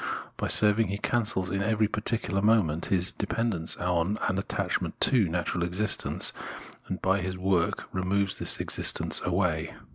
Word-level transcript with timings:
By 0.35 0.47
serving 0.47 0.87
he 0.87 0.97
cancels 0.97 1.51
in 1.51 1.61
every 1.61 1.87
particular 1.87 2.41
moment 2.41 2.87
his 2.87 3.11
dependence 3.11 3.75
on 3.77 4.17
and 4.27 4.39
attachment 4.39 4.99
to 5.01 5.29
natural 5.29 5.63
existence, 5.63 6.33
and 6.87 6.99
by 7.03 7.21
his 7.21 7.37
work 7.37 7.83
removes 7.93 8.39
this 8.39 8.59
existence 8.59 9.21
away. 9.23 9.75